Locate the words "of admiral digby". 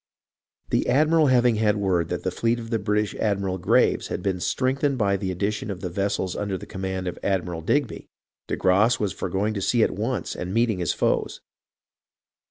7.07-8.07